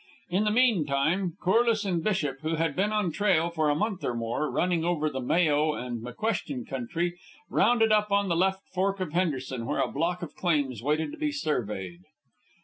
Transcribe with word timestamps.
In 0.31 0.45
the 0.45 0.49
mean 0.49 0.87
time, 0.87 1.33
Corliss 1.39 1.85
and 1.85 2.03
Bishop, 2.03 2.39
who 2.41 2.55
had 2.55 2.75
been 2.75 2.91
on 2.91 3.11
trail 3.11 3.51
for 3.51 3.69
a 3.69 3.75
month 3.75 4.03
or 4.03 4.15
more 4.15 4.49
running 4.49 4.83
over 4.83 5.11
the 5.11 5.21
Mayo 5.21 5.73
and 5.75 6.01
McQuestion 6.01 6.67
Country, 6.67 7.19
rounded 7.51 7.91
up 7.91 8.11
on 8.11 8.27
the 8.27 8.35
left 8.35 8.63
fork 8.73 8.99
of 8.99 9.13
Henderson, 9.13 9.67
where 9.67 9.79
a 9.79 9.87
block 9.91 10.23
of 10.23 10.33
claims 10.35 10.81
waited 10.81 11.11
to 11.11 11.19
be 11.19 11.31
surveyed. 11.31 11.99